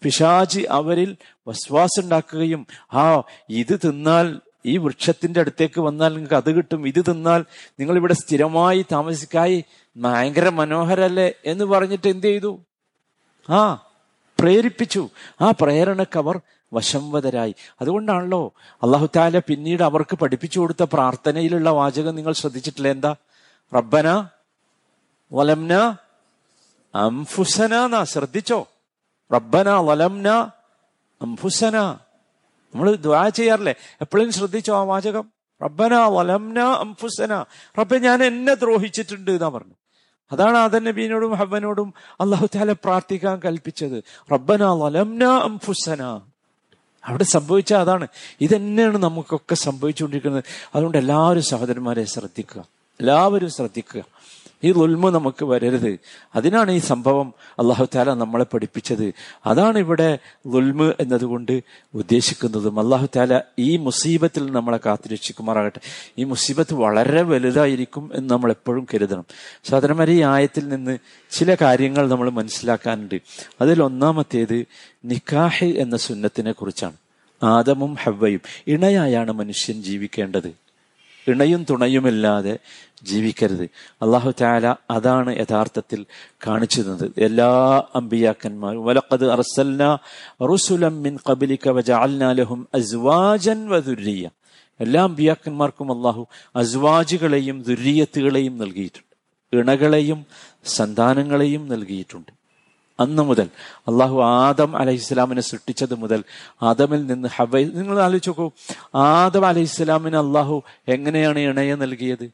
പിശാജി 0.03 0.61
അവരിൽ 0.61 1.17
വസ്വാസുണ്ടാക്കുകയും 1.47 2.67
ആ 2.93 3.23
ഇത് 3.49 3.79
തിന്നാൽ 3.79 4.39
ഈ 4.65 4.77
വൃക്ഷത്തിന്റെ 4.77 5.39
അടുത്തേക്ക് 5.39 5.81
വന്നാൽ 5.81 6.09
നിങ്ങൾക്ക് 6.09 6.35
അത് 6.35 6.51
കിട്ടും 6.51 6.87
ഇത് 6.87 7.05
തിന്നാൽ 7.09 7.45
നിങ്ങൾ 7.79 7.95
ഇവിടെ 7.95 8.13
സ്ഥിരമായി 8.13 8.85
താമസിക്കായി 8.91 9.65
ഭയങ്കര 9.97 10.49
മനോഹരല്ലേ 10.49 11.33
എന്ന് 11.45 11.65
പറഞ്ഞിട്ട് 11.65 12.07
എന്ത് 12.07 12.27
ചെയ്തു? 12.27 12.59
ആ 13.49 13.73
പ്രേരിപ്പിച്ചു. 14.39 15.09
ആ 15.41 15.53
പ്രേരണക്ക് 15.61 16.17
അവർ 16.17 16.41
വശംവതരായി. 16.73 17.55
അതുകൊണ്ടാണല്ലോ 17.81 18.53
അള്ളാഹു 18.83 19.09
താല 19.15 19.39
പിന്നീട് 19.39 19.83
അവർക്ക് 19.83 20.15
പഠിപ്പിച്ചു 20.15 20.59
കൊടുത്ത 20.59 20.83
പ്രാർത്ഥനയിലുള്ള 20.93 21.69
വാചകം 21.69 22.15
നിങ്ങൾ 22.15 22.33
ശ്രദ്ധിച്ചിട്ടില്ല? 22.33 22.87
എന്താ? 22.87 23.15
റബ്ബന 23.75 24.27
വലംന 25.33 25.73
അംഫുസന 26.95 28.03
ശ്രദ്ധിച്ചോ? 28.03 28.67
റബ്ബന 29.33 29.69
വലംന 29.69 30.27
അംഫുസന 31.21 31.97
നമ്മൾ 32.75 32.95
ദ്വാ 32.95 33.29
ചെയ്യാറില്ലേ? 33.29 33.75
എപ്പോഴും 34.01 34.31
ശ്രദ്ധിച്ചോ 34.31 34.79
ആ 34.79 34.83
വാചകം? 34.83 35.29
റബ്ബന 35.63 35.95
വലംന 35.95 36.59
അംഫുസന. 36.59 37.45
റബ്ബെ 37.79 37.97
ഞാൻ 37.97 38.23
എന്നെ 38.23 38.53
ദ്രോഹിച്ചിട്ടുണ്ട് 38.53 39.31
എന്നാ 39.31 39.49
പറഞ്ഞു. 39.49 39.73
അതാണ് 40.31 40.57
ആദൻ 40.57 40.83
നബീനോടും 40.83 41.33
ഹബ്ബനോടും 41.33 41.93
അള്ളാഹു 42.21 42.47
താല 42.55 42.71
പ്രാർത്ഥിക്കാൻ 42.71 43.41
കൽപ്പിച്ചത്. 43.45 44.03
റബ്ബന 44.33 44.63
വലംന 44.63 45.23
അംഫുസന. 45.23 46.21
അവിടെ 47.05 47.23
സംഭവിച്ച 47.23 47.73
അതാണ്. 47.73 48.07
ഇതന്നെയാണ് 48.41 48.97
നമുക്കൊക്കെ 48.97 49.55
സംഭവിച്ചുകൊണ്ടിരിക്കുന്നത്. 49.55 50.43
അതുകൊണ്ട് 50.75 50.97
എല്ലാവരും 50.97 51.43
സഹോദരന്മാരെ 51.43 52.03
ശ്രദ്ധിക്കുക. 52.03 52.61
എല്ലാവരും 52.99 53.49
ശ്രദ്ധിക്കുക. 53.49 54.03
ഈ 54.63 54.71
ദുൽമ 54.71 55.09
നമുക്ക് 55.09 55.45
വരരുത്. 55.45 55.99
അതിനാണ് 56.35 56.71
ഈ 56.71 56.77
സംഭവം 56.77 57.33
അള്ളാഹു 57.59 57.87
താല 57.95 58.13
നമ്മളെ 58.13 58.45
പഠിപ്പിച്ചത്. 58.53 59.13
അതാണ് 59.45 59.77
ഇവിടെ 59.77 60.19
ലുൽമ് 60.47 60.93
എന്നതുകൊണ്ട് 60.99 61.63
ഉദ്ദേശിക്കുന്നതും. 61.93 62.79
അള്ളാഹു 62.79 63.07
താല 63.15 63.41
ഈ 63.59 63.77
മുസീബത്തിൽ 63.77 64.51
നമ്മളെ 64.51 64.79
കാത്തുരക്ഷിക്കുമാറാകട്ടെ 64.85 65.79
ഈ 66.17 66.23
മുസീബത്ത് 66.23 66.73
വളരെ 66.73 67.21
വലുതായിരിക്കും 67.21 68.11
എന്ന് 68.13 68.29
നമ്മൾ 68.29 68.51
എപ്പോഴും 68.51 68.87
കരുതണം. 68.93 69.25
സാധാരണമാര് 69.63 70.09
ഈ 70.09 70.21
ആയത്തിൽ 70.21 70.67
നിന്ന് 70.67 70.97
ചില 71.31 71.57
കാര്യങ്ങൾ 71.61 72.09
നമ്മൾ 72.09 72.29
മനസ്സിലാക്കാനുണ്ട്. 72.29 73.21
അതിൽ 73.61 73.83
ഒന്നാമത്തേത് 73.83 74.65
നിക്കാഹ് 75.05 75.65
എന്ന 75.65 75.97
സുന്നത്തിനെ 75.97 76.51
കുറിച്ചാണ്. 76.51 76.93
ആദമും 77.43 77.93
ഹവ്വയും 77.93 78.41
ഇണയായാണ് 78.67 79.31
മനുഷ്യൻ 79.31 79.83
ജീവിക്കേണ്ടത്. 79.83 80.62
ഇണയും 81.27 81.65
തുണയുമില്ലാതെ 81.69 82.59
ജീവിക്കരുത്. 83.03 83.63
അള്ളാഹു 84.01 84.33
താല 84.41 84.75
അതാണ് 84.91 85.39
യഥാർത്ഥത്തിൽ 85.39 86.05
കാണിച്ചു 86.47 86.81
തന്നത്. 86.81 87.11
എല്ലാ 87.17 87.83
അമ്പിയാക്കന്മാരും 87.95 88.85
മിൻ 91.03 91.19
അസ്വാജൻ 92.73 93.69
എല്ലാ 94.79 95.03
അമ്പിയാക്കന്മാർക്കും 95.03 95.97
അള്ളാഹു 95.97 96.27
അസ്വാജുകളെയും 96.55 97.63
ദുര്യത്തുകളെയും 97.63 98.57
നൽകിയിട്ടുണ്ട്. 98.57 99.13
ഇണകളെയും 99.55 100.25
സന്താനങ്ങളെയും 100.65 101.69
നൽകിയിട്ടുണ്ട്. 101.69 102.42
അന്ന് 102.99 103.23
മുതൽ. 103.23 103.49
അള്ളാഹു 103.79 104.23
ആദം 104.23 104.77
അലഹിസ്ലാമിനെ 104.77 105.41
സൃഷ്ടിച്ചത് 105.41 105.95
മുതൽ. 105.95 106.23
ആദമിൽ 106.63 107.05
നിന്ന് 107.05 107.27
ഹവ 107.35 107.57
നിങ്ങൾ 107.57 107.99
ആലോചിച്ച് 107.99 108.29
നോക്കൂ. 108.29 108.51
ആദം 108.95 109.45
അലഹിസ്ലാമിന് 109.45 110.15
അള്ളാഹു 110.15 110.63
എങ്ങനെയാണ് 110.87 111.39
ഇണയെ 111.39 111.75
നൽകിയത്? 111.75 112.31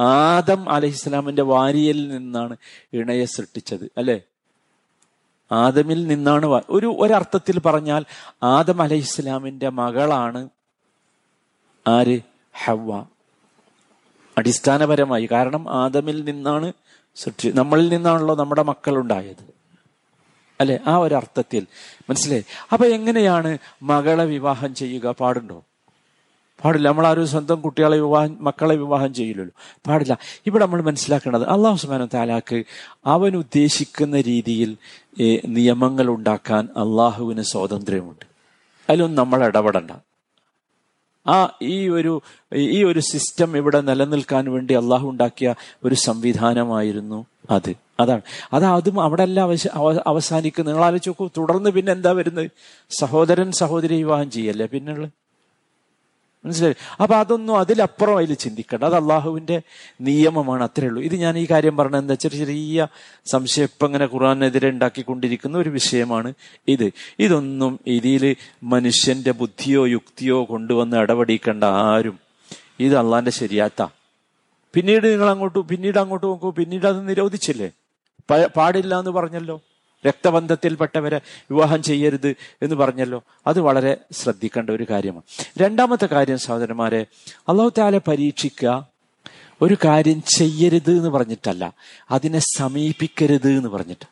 ആദം 0.00 0.70
അലഹിസ്ലാമിന്റെ 0.70 1.42
വാരിയിൽ 1.42 2.08
നിന്നാണ് 2.08 2.56
ഇണയെ 2.92 3.24
സൃഷ്ടിച്ചത് 3.24 3.90
അല്ലെ? 3.98 4.20
ആദമിൽ 5.52 6.06
നിന്നാണ് 6.06 6.46
ഒരു 6.46 6.96
ഒരർത്ഥത്തിൽ 6.98 7.58
പറഞ്ഞാൽ 7.58 8.04
ആദം 8.42 8.82
അലഹിസ്ലാമിന്റെ 8.82 9.68
മകളാണ് 9.68 10.48
ആര്? 11.88 12.20
ഹവ 12.64 13.04
അടിസ്ഥാനപരമായി. 14.38 15.28
കാരണം 15.32 15.70
ആദമിൽ 15.70 16.24
നിന്നാണ് 16.24 16.72
സൃഷ്ടി 17.16 17.52
നമ്മളിൽ 17.52 17.88
നിന്നാണല്ലോ 17.88 18.34
നമ്മുടെ 18.34 18.62
മക്കൾ 18.62 18.96
ഉണ്ടായത് 18.96 19.52
അല്ലെ? 20.60 20.80
ആ 20.86 20.96
ഒരു 20.96 21.14
അർത്ഥത്തിൽ. 21.14 21.66
മനസ്സിലായി? 22.10 22.44
അപ്പൊ 22.72 22.86
എങ്ങനെയാണ് 22.86 23.58
മകളെ 23.82 24.24
വിവാഹം 24.24 24.74
ചെയ്യുക? 24.74 25.10
പാടുണ്ടോ? 25.10 25.64
പാടില്ല. 26.64 26.88
നമ്മൾ 26.88 27.06
ആരും 27.06 27.26
സ്വന്തം 27.26 27.60
കുട്ടികളെ 27.60 27.96
വിവാഹം 27.96 28.36
മക്കളെ 28.40 28.74
വിവാഹം 28.76 29.14
ചെയ്യില്ലല്ലോ. 29.14 29.80
പാടില്ല. 29.86 30.18
ഇവിടെ 30.46 30.64
നമ്മൾ 30.64 30.82
മനസ്സിലാക്കേണ്ടത് 30.82 31.48
അള്ളാഹു 31.48 31.76
സുബാന 31.76 32.04
താലാക്ക് 32.04 32.64
അവൻ 33.06 33.36
ഉദ്ദേശിക്കുന്ന 33.36 34.20
രീതിയിൽ 34.20 34.76
നിയമങ്ങൾ 35.46 36.06
ഉണ്ടാക്കാൻ 36.08 36.64
അള്ളാഹുവിന് 36.64 37.42
സ്വാതന്ത്ര്യമുണ്ട്. 37.42 38.26
അതിലൊന്നും 38.90 39.24
നമ്മൾ 39.24 39.46
ഇടപെടണ്ട. 39.46 39.90
ആ 41.26 41.58
ഈ 41.62 41.88
ഒരു 41.88 42.22
ഈ 42.54 42.84
ഒരു 42.84 43.00
സിസ്റ്റം 43.00 43.56
ഇവിടെ 43.56 43.80
നിലനിൽക്കാൻ 43.80 44.52
വേണ്ടി 44.52 44.74
അള്ളാഹു 44.74 45.08
ഉണ്ടാക്കിയ 45.08 45.54
ഒരു 45.84 45.94
സംവിധാനമായിരുന്നു 45.94 47.26
അത്. 47.50 47.74
അതാണ്. 48.00 48.22
അത് 48.52 48.64
അതും 48.64 49.00
അവിടെ 49.00 49.22
എല്ലാം 49.22 49.50
അവസാനിക്കും 50.06 50.66
നിങ്ങൾ 50.66 50.84
ആലോചിച്ച് 50.84 51.10
നോക്കൂ 51.10 51.28
തുടർന്ന് 51.38 51.70
പിന്നെ 51.70 51.92
എന്താ 51.92 52.12
വരുന്നത്? 52.12 52.50
സഹോദരൻ 53.00 53.52
സഹോദരി 53.52 53.96
വിവാഹം 53.96 54.30
ചെയ്യല്ലേ 54.30 54.66
മനസ്സിലായി? 56.44 56.74
അപ്പൊ 57.02 57.16
അതൊന്നും 57.16 57.58
അതിലപ്പുറം 57.58 58.16
അതിൽ 58.18 58.34
ചിന്തിക്കേണ്ട. 58.34 58.84
അത് 58.84 58.94
അള്ളാഹുവിന്റെ 58.94 59.62
നിയമമാണ് 60.00 60.62
അത്രേ 60.62 60.86
ഉള്ളൂ. 60.88 61.02
ഇത് 61.02 61.16
ഞാൻ 61.16 61.38
ഈ 61.38 61.46
കാര്യം 61.50 61.76
പറഞ്ഞത് 61.76 62.00
എന്താ 62.00 62.14
ചെറിയ 62.14 62.38
ചെറിയ 62.38 62.86
സംശയം 63.26 63.64
ഇപ്പം 63.64 63.86
ഇങ്ങനെ 63.86 64.04
ഖുറാനെതിരെ 64.04 64.68
ഉണ്ടാക്കിക്കൊണ്ടിരിക്കുന്ന 64.68 65.58
ഒരു 65.58 65.70
വിഷയമാണ് 65.70 66.34
ഇത്. 66.68 66.92
ഇതൊന്നും 67.18 67.80
ഇതിൽ 67.86 68.36
മനുഷ്യന്റെ 68.62 69.30
ബുദ്ധിയോ 69.30 69.86
യുക്തിയോ 69.86 70.44
കൊണ്ടുവന്ന് 70.44 70.96
ഇടപെടിക്കേണ്ട 70.96 71.64
ആരും. 71.64 72.18
ഇത് 72.80 72.96
അള്ളാന്റെ 72.96 73.30
ശരിയാത്ത. 73.30 73.86
പിന്നീട് 74.74 75.06
നിങ്ങൾ 75.12 75.30
അങ്ങോട്ട് 75.30 75.58
പിന്നീട് 75.58 75.98
അങ്ങോട്ട് 75.98 76.26
നോക്കൂ 76.26 76.50
പിന്നീട് 76.50 76.86
അത് 76.86 77.08
നിരോധിച്ചില്ലേ? 77.08 77.70
പാടില്ല 78.56 78.98
എന്ന് 78.98 79.10
പറഞ്ഞല്ലോ. 79.10 79.60
രക്തബന്ധത്തിൽപ്പെട്ടവരെ 80.06 81.20
വിവാഹം 81.50 81.82
ചെയ്യരുത് 81.82 82.36
എന്ന് 82.62 82.74
പറഞ്ഞല്ലോ. 82.74 83.24
അത് 83.46 83.60
വളരെ 83.60 83.96
ശ്രദ്ധിക്കേണ്ട 84.12 84.70
ഒരു 84.70 84.86
കാര്യമാണ്. 84.90 85.22
രണ്ടാമത്തെ 85.58 86.06
കാര്യം 86.06 86.38
സഹോദരന്മാരെ 86.38 87.06
അള്ളാഹു 87.48 87.72
താലെ 87.78 88.00
പരീക്ഷിക്കുക 88.08 88.88
ഒരു 89.62 89.76
കാര്യം 89.84 90.22
ചെയ്യരുത് 90.22 90.90
എന്ന് 90.90 91.08
പറഞ്ഞിട്ടല്ല 91.08 91.74
അതിനെ 92.10 92.38
സമീപിക്കരുത് 92.38 93.48
എന്ന് 93.48 93.68
പറഞ്ഞിട്ട്. 93.68 94.06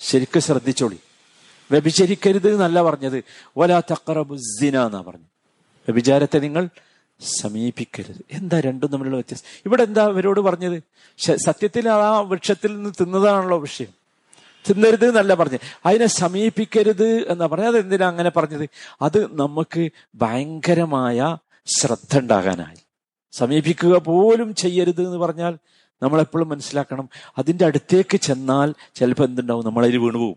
ശരിക്കും 0.00 0.42
ശ്രദ്ധിച്ചോളി. 0.42 0.98
വ്യഭിചരിക്കരുത് 1.70 2.52
എന്നല്ല 2.52 2.82
പറഞ്ഞത്. 2.82 3.24
വലാ 3.58 3.80
തക്കറബു 3.80 4.36
സിന 4.36 4.78
എന്നാ 4.78 5.00
പറഞ്ഞു 5.00 5.24
വ്യഭിചാരത്തെ 5.80 6.38
നിങ്ങൾ 6.38 6.68
സമീപിക്കരുത്. 7.40 8.24
എന്താ 8.32 8.60
രണ്ടും 8.60 8.88
തമ്മിലുള്ള 8.88 9.16
വ്യത്യാസം? 9.16 9.62
ഇവിടെ 9.66 9.82
എന്താ 9.82 10.06
ഇവരോട് 10.06 10.40
പറഞ്ഞത്? 10.40 10.82
സത്യത്തിൽ 11.36 11.88
ആ 11.88 12.20
വൃക്ഷത്തിൽ 12.20 12.76
നിന്ന് 12.76 12.90
തിന്നതാണല്ലോ 13.00 13.58
വിഷയം. 13.58 13.99
തിന്നരുത് 14.68 15.08
എന്നല്ല 15.08 15.34
പറഞ്ഞത് 15.34 15.60
അതിനെ 15.86 16.06
സമീപിക്കരുത് 16.06 17.26
എന്നാ 17.28 17.46
പറഞ്ഞത് 17.46 17.78
എന്തിനാ 17.78 18.08
അങ്ങനെ 18.08 18.30
പറഞ്ഞത്? 18.30 18.68
അത് 19.02 19.36
നമുക്ക് 19.36 19.90
ഭയങ്കരമായ 20.14 21.36
ശ്രദ്ധ 21.66 22.18
ഉണ്ടാകാനായി. 22.18 22.76
സമീപിക്കുക 23.32 23.96
പോലും 23.96 24.54
ചെയ്യരുത് 24.54 25.02
എന്ന് 25.02 25.18
പറഞ്ഞാൽ 25.18 25.58
നമ്മൾ 26.02 26.20
എപ്പോഴും 26.20 26.48
മനസ്സിലാക്കണം. 26.48 27.08
അതിന്റെ 27.38 27.66
അടുത്തേക്ക് 27.66 28.16
ചെന്നാൽ 28.16 28.74
ചിലപ്പോൾ 28.94 29.24
എന്തുണ്ടാവും? 29.24 29.66
നമ്മളതിൽ 29.66 29.96
വീണുപോകും 29.96 30.36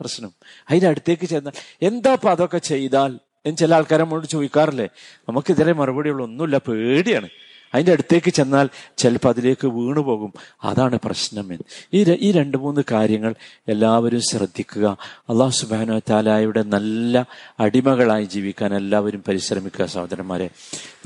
പ്രശ്നം. 0.00 0.32
അതിന്റെ 0.70 0.88
അടുത്തേക്ക് 0.88 1.26
ചെന്നാൽ 1.26 1.52
എന്താ 1.82 2.12
ഇപ്പൊ 2.12 2.30
അതൊക്കെ 2.30 2.58
ചെയ്താൽ? 2.58 3.18
എന്ന് 3.46 3.56
ചില 3.56 3.74
ആൾക്കാരെ 3.74 4.02
നമ്മളോട് 4.02 4.26
ചോദിക്കാറില്ലേ? 4.26 4.88
നമുക്കിതിലെ 5.28 5.72
മറുപടിയുള്ള 5.72 6.22
ഒന്നുമില്ല. 6.22 6.58
പേടിയാണ്. 6.58 7.28
അതിന്റെ 7.74 7.92
അടുത്തേക്ക് 7.92 8.30
ചെന്നാൽ 8.30 8.68
ചിലപ്പോൾ 8.98 9.28
അതിലേക്ക് 9.28 9.66
വീണു 9.66 10.00
പോകും. 10.00 10.32
അതാണ് 10.64 10.98
പ്രശ്നം 11.04 11.58
ഈ 11.92 12.12
ഈ 12.20 12.32
രണ്ട് 12.32 12.56
മൂന്ന് 12.56 12.80
കാര്യങ്ങൾ 12.92 13.34
എല്ലാവരും 13.68 14.20
ശ്രദ്ധിക്കുക. 14.20 14.98
അള്ളാഹു 15.30 15.50
സുബാന 15.50 15.98
താലായുടെ 15.98 16.62
നല്ല 16.62 17.26
അടിമകളായി 17.60 18.24
ജീവിക്കാൻ 18.24 18.74
എല്ലാവരും 18.74 19.22
പരിശ്രമിക്കുക 19.28 19.84
സഹോദരന്മാരെ. 19.84 20.50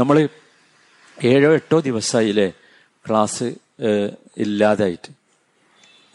നമ്മൾ 0.00 0.28
ഏഴോ 1.24 1.52
എട്ടോ 1.52 1.80
ദിവസമായില്ലേ 1.80 2.52
ക്ലാസ് 3.08 3.54
ഇല്ലാതായിട്ട്. 4.36 5.10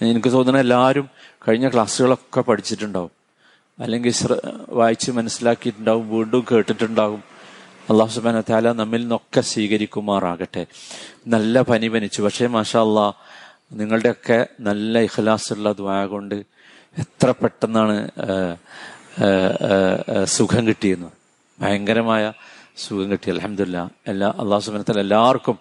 എനിക്ക് 0.06 0.32
തോന്നുന്ന 0.32 0.60
എല്ലാവരും 0.60 1.10
കഴിഞ്ഞ 1.48 1.70
ക്ലാസ്സുകളൊക്കെ 1.70 2.42
പഠിച്ചിട്ടുണ്ടാവും. 2.42 3.12
അല്ലെങ്കിൽ 3.80 4.14
വായിച്ച് 4.70 5.12
മനസ്സിലാക്കിയിട്ടുണ്ടാവും 5.12 6.10
വീണ്ടും 6.10 6.46
കേട്ടിട്ടുണ്ടാവും. 6.52 7.33
അള്ളാഹു 7.92 8.12
സുബാന 8.16 8.42
താല 8.50 8.72
നമ്മിൽ 8.72 9.02
നിന്നൊക്കെ 9.02 9.42
സ്വീകരിക്കുമാറാകട്ടെ. 9.52 10.64
നല്ല 11.34 11.62
പനി 11.70 11.88
പനിച്ചു. 11.94 12.20
പക്ഷേ 12.22 12.48
മാഷാ 12.56 12.82
അള്ളാ 12.88 13.08
നിങ്ങളുടെയൊക്കെ 13.80 14.38
നല്ല 14.68 15.00
ഇഖലാസുള്ള 15.08 15.72
ദ്വായ 15.80 16.02
കൊണ്ട് 16.14 16.36
എത്ര 17.04 17.30
പെട്ടെന്നാണ് 17.42 17.98
സുഖം 20.36 20.64
കിട്ടിയെന്ന്. 20.68 21.10
ഭയങ്കരമായ 21.62 22.24
സുഖം 22.84 23.08
കിട്ടി. 23.12 23.28
അലഹമില്ല 23.32 23.78
എല്ലാ 24.14 24.30
അള്ളാഹു 24.44 24.62
സുബാന 24.68 24.84
താല 24.90 25.04
എല്ലാവർക്കും 25.08 25.58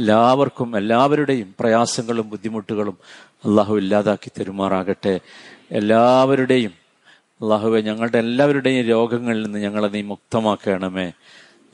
എല്ലാവർക്കും 0.00 0.68
എല്ലാവരുടെയും 0.76 1.48
പ്രയാസങ്ങളും 1.60 2.26
ബുദ്ധിമുട്ടുകളും 2.34 2.96
അള്ളാഹു 3.46 3.74
ഇല്ലാതാക്കി 3.82 4.30
തരുമാറാകട്ടെ. 4.38 5.14
എല്ലാവരുടെയും 5.80 6.72
അള്ളാഹുവെ 7.42 7.80
ഞങ്ങളുടെ 7.80 8.18
എല്ലാവരുടെയും 8.18 8.86
രോഗങ്ങളിൽ 8.86 9.42
നിന്ന് 9.42 9.58
ഞങ്ങളെ 9.58 9.88
നീ 9.88 10.02
മുക്തമാക്കണമേ. 10.02 11.12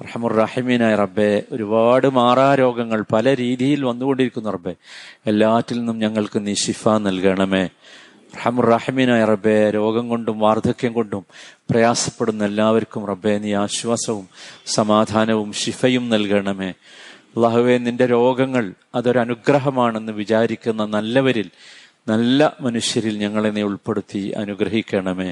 റഹമുറഹിമീനായ 0.04 0.94
റബ്ബെ 0.94 1.42
ഒരുപാട് 1.52 2.10
മാറാ 2.10 2.54
രോഗങ്ങൾ 2.54 3.04
പല 3.12 3.36
രീതിയിൽ 3.36 3.84
വന്നുകൊണ്ടിരിക്കുന്നു 3.84 4.50
റബ്ബെ. 4.50 4.74
എല്ലാറ്റിൽ 5.26 5.78
നിന്നും 5.78 5.98
ഞങ്ങൾക്ക് 5.98 6.46
നീ 6.46 6.54
ശിഫ 6.54 6.88
നൽകണമേ. 6.88 7.68
റഹമുറഹിമീനായ 8.36 9.24
റബ്ബെ 9.24 9.70
രോഗം 9.70 10.08
കൊണ്ടും 10.08 10.38
വാർദ്ധക്യം 10.38 10.92
കൊണ്ടും 10.92 11.24
പ്രയാസപ്പെടുന്ന 11.70 12.44
എല്ലാവർക്കും 12.44 13.06
റബ്ബെ 13.06 13.38
നീ 13.38 13.54
ആശ്വാസവും 13.54 14.28
സമാധാനവും 14.66 15.52
ശിഫയും 15.52 16.08
നൽകണമേ. 16.08 16.68
അള്ളാഹുവെ 17.36 17.78
നിന്റെ 17.78 18.06
രോഗങ്ങൾ 18.06 18.72
അതൊരനുഗ്രഹമാണെന്ന് 18.94 20.12
വിചാരിക്കുന്ന 20.12 20.84
നല്ലവരിൽ 20.84 21.50
നല്ല 22.07 22.39
മനുഷ്യരിൽ 22.65 23.15
ഞങ്ങളെ 23.23 23.49
നീ 23.55 23.61
ഉൾപ്പെടുത്തി 23.69 24.21
അനുഗ്രഹിക്കണമേ 24.41 25.29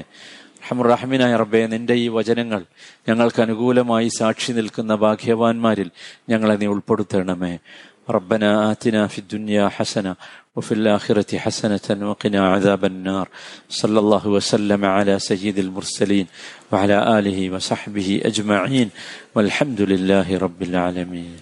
റഹമുറഹമിനായ 0.62 1.32
റബ്ബെ 1.42 1.62
നിന്റെ 1.72 1.94
ഈ 2.02 2.06
വചനങ്ങൾ 2.16 2.60
ഞങ്ങൾക്ക് 3.08 3.40
അനുകൂലമായി 3.44 4.10
സാക്ഷി 4.18 4.52
നിൽക്കുന്ന 4.58 4.92
ഭാഗ്യവാന്മാരിൽ 5.04 5.88
ഞങ്ങളെ 6.32 6.56
നീ 6.62 6.68
ഉൾപ്പെടുത്തണമേ 6.74 7.54
ربنا 8.08 8.70
آتنا 8.72 9.06
في 9.06 9.18
الدنيا 9.18 9.68
حسنة 9.70 10.12
وفي 10.56 10.74
الآخرة 10.74 11.38
حسنة 11.38 11.86
وقنا 12.02 12.48
عذاب 12.48 12.84
النار 12.84 13.26
صلى 13.72 13.98
الله 13.98 14.24
وسلم 14.28 14.84
على 14.86 15.18
سيد 15.20 15.58
المرسلين 15.58 16.26
وعلى 16.72 17.18
آله 17.18 17.50
وصحبه 17.50 18.08
أجمعين 18.24 18.88
والحمد 19.34 19.80
لله 19.82 20.38
رب 20.38 20.62
العالمين 20.62 21.36